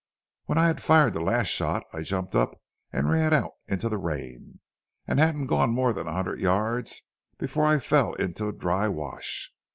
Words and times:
When 0.45 0.57
I 0.57 0.65
had 0.65 0.81
fired 0.81 1.13
the 1.13 1.19
last 1.21 1.49
shot 1.49 1.83
I 1.93 2.01
jumped 2.01 2.35
up 2.35 2.59
and 2.91 3.07
ran 3.11 3.35
out 3.35 3.51
into 3.67 3.87
the 3.87 3.99
rain, 3.99 4.59
and 5.05 5.19
hadn't 5.19 5.45
gone 5.45 5.69
more 5.69 5.93
than 5.93 6.07
a 6.07 6.11
hundred 6.13 6.39
yards 6.39 7.03
before 7.37 7.67
I 7.67 7.77
fell 7.77 8.13
into 8.13 8.47
a 8.47 8.51
dry 8.51 8.87
wash. 8.87 9.53